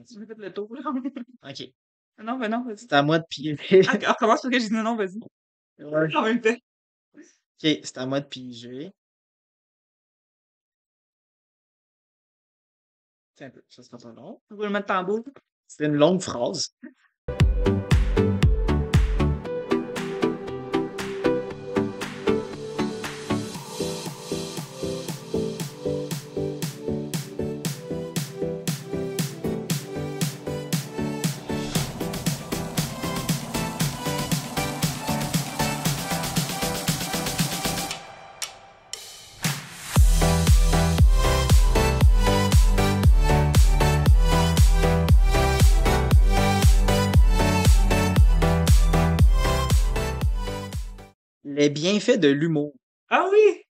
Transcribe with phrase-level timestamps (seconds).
[0.00, 0.80] A fait le tour, là.
[1.50, 1.72] OK.
[2.20, 2.78] Non, ben non, vas-y.
[2.78, 3.56] C'est à moi de piger.
[3.88, 5.20] Ah, recommence parce que j'ai dit non, non, vas-y.
[5.78, 6.16] Ouais.
[6.16, 6.56] En même temps.
[7.14, 7.20] OK,
[7.60, 8.92] c'est à moi de piger.
[13.36, 14.40] Tiens un peu, ça sera pas long.
[14.50, 15.24] Roulement de tambour.
[15.68, 16.74] C'est une longue phrase.
[51.58, 52.72] Les bienfaits de l'humour.
[53.10, 53.62] Ah oui!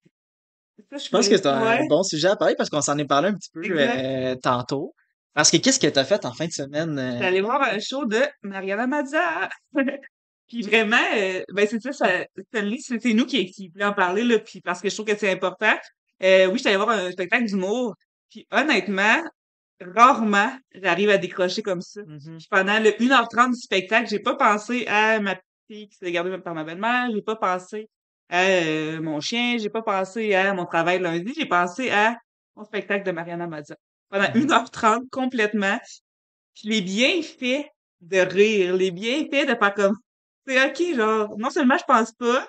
[0.92, 1.86] Je pense que c'est un Ouais.
[1.88, 4.94] bon sujet à parler parce qu'on s'en est parlé un petit peu euh, tantôt.
[5.32, 6.98] Parce que qu'est-ce que tu as fait en fin de semaine?
[6.98, 7.18] euh?
[7.18, 9.48] J'allais voir un show de Mariana Mazza.
[10.48, 12.08] Puis vraiment, euh, ben c'est ça, ça
[12.52, 15.30] c'est nous qui, qui voulons en parler, là, puis parce que je trouve que c'est
[15.30, 15.74] important.
[16.22, 17.94] Oui, j'allais voir un spectacle d'humour.
[18.30, 19.22] Puis honnêtement,
[19.80, 22.00] rarement j'arrive à décrocher comme ça.
[22.06, 22.36] Mhm.
[22.38, 25.36] Puis pendant le 1h30 du spectacle, j'ai pas pensé à ma
[25.68, 27.88] fille qui s'est gardée par ma belle-mère, j'ai pas pensé
[28.28, 32.16] à euh, mon chien, j'ai pas pensé à mon travail lundi, j'ai pensé à
[32.56, 33.76] mon spectacle de Mariana Mazza.
[34.10, 34.46] Pendant Mhm.
[34.46, 35.78] 1h30 complètement.
[36.54, 37.66] Puis les bienfaits
[38.00, 39.96] de rire, les bienfaits de faire comme
[40.46, 42.48] c'est OK, genre, non seulement je pense pas,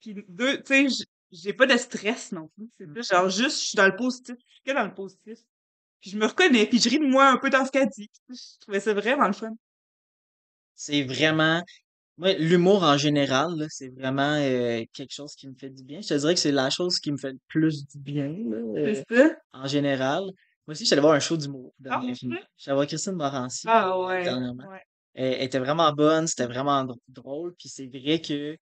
[0.00, 2.68] puis deux, tu sais, j'ai pas de stress non plus.
[2.76, 5.38] C'est plus genre juste je suis dans le positif, je suis que dans le positif.
[6.00, 8.10] Puis je me reconnais, puis je ris de moi un peu dans ce qu'elle dit.
[8.28, 9.52] Je trouvais ça vraiment le fun.
[10.74, 11.62] C'est vraiment.
[12.20, 16.00] Moi, l'humour en général, là, c'est vraiment euh, quelque chose qui me fait du bien.
[16.02, 18.56] Je te dirais que c'est la chose qui me fait le plus du bien, là,
[18.58, 19.30] euh, C'est ça?
[19.54, 20.20] en général.
[20.66, 22.36] Moi aussi, j'allais voir un show d'humour Ah, dernièrement.
[22.58, 24.22] J'allais voir Christine Morancy Ah euh, ouais.
[24.24, 24.68] dernièrement.
[24.68, 24.82] Ouais.
[25.14, 27.54] Elle, elle était vraiment bonne, c'était vraiment dr- drôle.
[27.58, 28.54] Puis c'est vrai que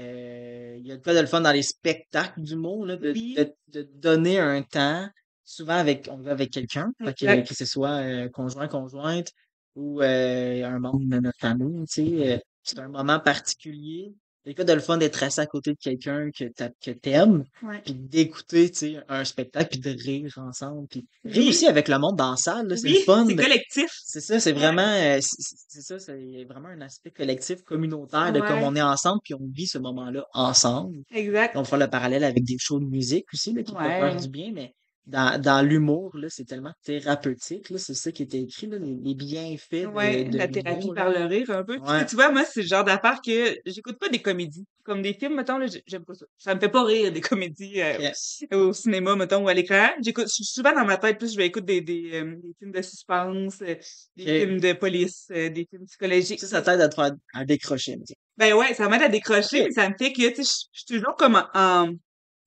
[0.00, 3.12] euh, il y a de quoi de le fun dans les spectacles d'humour, là, de,
[3.12, 3.34] Oui.
[3.36, 5.08] de, de donner un temps,
[5.44, 7.48] souvent avec, on va avec quelqu'un, fait que, Exact.
[7.48, 9.28] que ce soit euh, conjoint, conjointe
[9.74, 12.32] ou euh, un membre de notre famille, tu sais.
[12.34, 14.12] euh, c'est un moment particulier.
[14.46, 17.44] De quoi de le fun d'être assis à côté de quelqu'un que t'a- que t'aimes,
[17.62, 17.80] Ouais.
[17.82, 21.48] puis d'écouter, tu sais, un spectacle, puis de rire ensemble, puis rire Oui.
[21.48, 23.24] aussi avec le monde dans la salle, là, c'est le fun.
[23.26, 23.90] c'est collectif.
[24.04, 24.58] c'est ça, c'est Ouais.
[24.58, 28.64] vraiment, euh, c'est c'est- c'est ça, c'est vraiment un aspect collectif, communautaire, de comme Ouais.
[28.66, 30.98] on est ensemble, puis on vit ce moment-là ensemble.
[31.10, 31.56] Exact.
[31.56, 34.20] On faire le parallèle avec des shows de musique aussi, là, qui peuvent faire Ouais.
[34.20, 34.74] du bien, mais
[35.06, 39.72] dans, dans l'humour, c'est tellement thérapeutique, c'est ça qui était écrit, là, les, les bienfaits
[39.92, 41.78] de la thérapie par le rire un peu.
[41.78, 42.06] Tu sais, Ouais.
[42.06, 44.64] tu vois, moi, c'est le genre d'affaire que j'écoute pas des comédies.
[44.82, 46.26] Comme des films, mettons, là, j'aime pas ça.
[46.36, 48.44] Ça me fait pas rire, des comédies euh, Yes.
[48.52, 49.88] au cinéma, mettons, ou à l'écran.
[50.02, 52.52] J'écoute, je suis souvent dans ma tête, plus je vais écouter des, des, euh, des
[52.58, 53.76] films de suspense, euh,
[54.16, 56.40] des films de police, des films psychologiques.
[56.40, 58.14] Ça, ça t'aide à te faire un décrocher, mettons.
[58.36, 59.66] Ben ouais, ça m'aide à décrocher, Ok.
[59.68, 61.88] mais ça me fait que, tu sais, je je suis toujours comme en, en,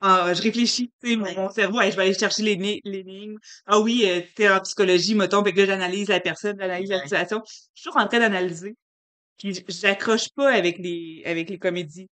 [0.01, 1.35] en- je réfléchis, tu sais, mon, Ouais.
[1.35, 3.37] mon cerveau, hey, je vais aller chercher l'énigme.
[3.65, 7.01] Ah oui, euh, t'es en psychologie, mettons, fait que là, j'analyse la personne, j'analyse la
[7.03, 7.41] situation.
[7.47, 8.75] Je suis toujours en train d'analyser.
[9.37, 12.07] Puis j'accroche pas avec les, avec les comédies.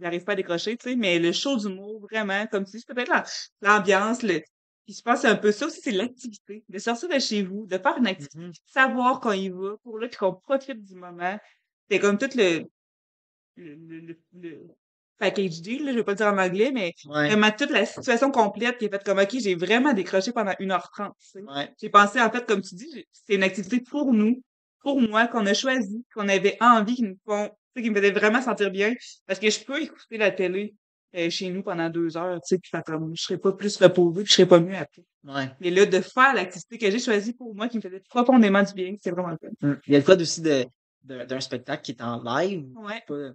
[0.00, 2.94] J'arrive pas à décrocher, tu sais, mais le show d'humour, vraiment, comme tu dis, c'est
[2.94, 3.24] peut-être la-
[3.60, 4.40] l'ambiance, le,
[4.86, 6.64] puis je pense que c'est un peu ça aussi, c'est l'activité.
[6.68, 8.48] De sortir de chez vous, de faire une activité, Mhm.
[8.50, 11.38] de savoir qu'on y va, pour là, qu'on profite du moment.
[11.90, 12.64] C'est comme tout le,
[13.56, 14.66] le, le, le, le
[15.20, 17.86] package deal, là, je vais pas le dire en anglais, mais Ouais, vraiment toute la
[17.86, 21.42] situation complète qui est faite comme, OK, j'ai vraiment décroché pendant 1h30, tu sais.
[21.42, 21.70] ouais.
[21.80, 24.42] J'ai pensé, en fait, comme tu dis, c'est une activité pour nous,
[24.80, 28.42] pour moi, qu'on a choisi, qu'on avait envie, qui nous font, qui me faisait vraiment
[28.42, 28.92] sentir bien.
[29.26, 30.74] Parce que je peux écouter la télé
[31.16, 33.76] euh, chez nous pendant deux heures, tu sais, puis faire comme, je serais pas plus
[33.76, 35.02] reposée, puis je serais pas mieux après.
[35.24, 35.50] Ouais.
[35.60, 38.72] Mais là, de faire l'activité que j'ai choisie pour moi, qui me faisait profondément du
[38.72, 39.68] bien, c'est vraiment le fun.
[39.68, 39.80] Mm.
[39.86, 40.64] Il y a de quoi aussi de,
[41.04, 43.02] de- d'un spectacle qui est en live, Ouais.
[43.06, 43.30] pas,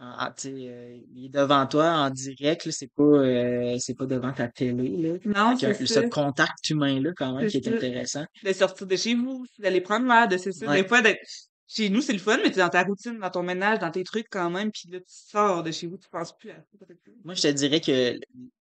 [0.00, 4.32] en- tu euh, il est devant toi en direct, c'est pas, euh, c'est pas devant
[4.32, 5.18] ta télé, là.
[5.24, 7.74] Non, c'est ce contact humain-là, quand même, qui est ça.
[7.74, 8.24] intéressant.
[8.42, 10.66] de sortir de chez vous, d'aller prendre l'air, de c'est ça.
[10.66, 10.82] Ouais.
[10.82, 11.20] Des fois, d'être
[11.66, 14.02] chez nous, c'est le fun, mais t'es dans ta routine, dans ton ménage, dans tes
[14.02, 16.86] trucs quand même, puis là, tu sors de chez vous, tu penses plus à ça.
[17.24, 18.18] Moi, je te dirais que,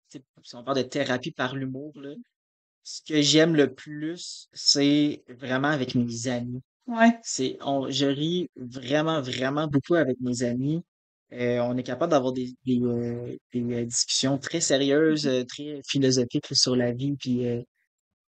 [0.09, 1.93] tu si on parle de thérapie par l'humour,
[2.83, 6.61] ce que j'aime le plus, c'est vraiment avec mes amis.
[6.87, 7.17] Ouais.
[7.23, 10.83] C'est, on, je ris vraiment, vraiment beaucoup avec mes amis.
[11.33, 15.81] Euh, on est capable d'avoir des, des, euh, des, euh, discussions très sérieuses, euh, très
[15.87, 17.45] philosophiques sur la vie, puis,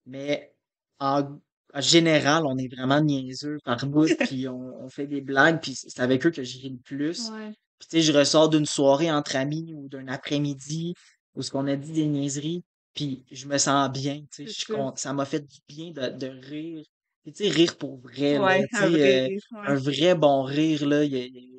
[0.05, 0.53] mais
[0.99, 1.39] en,
[1.73, 5.75] en général, on est vraiment niaiseux par bout, puis on, on fait des blagues, puis
[5.75, 7.29] c'est avec eux que je ris le plus.
[7.29, 7.53] Ouais.
[7.79, 10.95] Puis tu sais, je ressors d'une soirée entre amis ou d'un après-midi
[11.35, 12.63] où ce qu'on a dit des niaiseries,
[12.95, 15.13] puis je me sens bien, tu sais, je ça.
[15.13, 16.83] m'a fait du bien de, de rire
[17.27, 19.39] Puis tu sais, rire pour vrai, Ouais, un euh, ouais.
[19.51, 21.03] un vrai bon rire, là,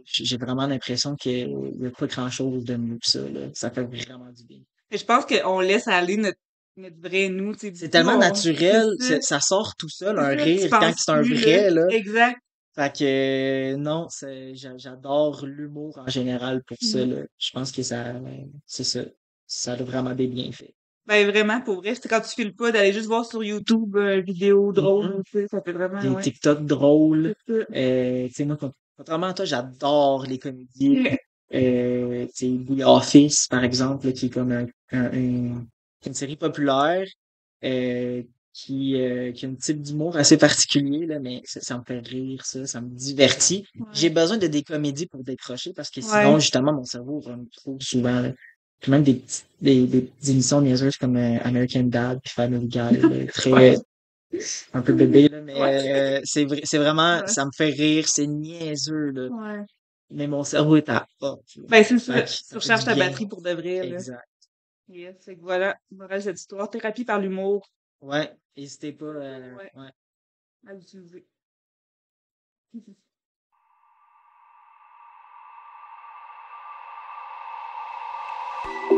[0.07, 3.51] j'ai vraiment l'impression qu'il n'y a pas grand-chose de mieux que ça, là.
[3.53, 4.61] Ça fait vraiment du bien.
[4.91, 6.39] Je pense qu'on laisse aller notre,
[6.79, 8.87] notre vrai nous, tu sais, C'est tellement on, naturel,
[9.21, 11.87] ça, sort tout seul, un rire, quand c'est un vrai, là.
[11.91, 12.39] Exact.
[12.75, 14.07] Fait que, euh, non,
[14.55, 17.25] j'adore l'humour en général pour ça, là.
[17.37, 18.15] Je pense que ça,
[18.65, 19.01] c'est ça.
[19.47, 20.73] Ça a vraiment des bienfaits.
[21.09, 24.17] Ben vraiment, pour vrai, c'est quand tu files pas, d'aller juste voir sur YouTube euh,
[24.19, 25.23] une vidéo drôle, Mhm.
[25.25, 26.23] tu sais, ça fait vraiment, Des ouais.
[26.23, 27.35] TikTok drôles.
[27.49, 30.69] Euh, tu sais, moi, con- contrairement à toi, j'adore les comédies.
[31.55, 35.67] Euh, tu sais, The Office, par exemple, qui est comme un, un- un-
[36.05, 37.07] une série populaire,
[37.65, 38.23] euh,
[38.53, 42.01] qui, euh, qui a un type d'humour assez particulier, là, mais ça, ça me fait
[42.07, 43.65] rire, ça, ça me divertit.
[43.93, 46.41] J'ai besoin de des comédies pour décrocher parce que sinon, Ouais.
[46.41, 48.33] justement, mon cerveau run trop souvent, là.
[48.81, 49.23] Puis même des,
[49.61, 53.77] des, des émissions niaiseuses comme euh, American Dad puis Family Guy, là, très, Ouais.
[54.73, 56.19] un peu bébé, là, mais Ouais.
[56.19, 57.27] euh, c'est vrai, c'est vraiment, Ouais.
[57.27, 59.65] ça me fait rire, c'est niaiseux, là.
[60.11, 61.35] Mais mon cerveau est à là.
[61.69, 63.95] Ben c'est ça, tu recharges ta batterie pour de vrai, là.
[63.97, 64.25] Exact.
[64.89, 67.69] Yes, fait que voilà, morale cette histoire, thérapie par l'humour
[68.01, 69.71] Ouais, n'hésitez pas, euh, Ouais.
[69.75, 69.91] ouais.
[70.67, 71.27] à l'utiliser.
[78.65, 78.98] Bye.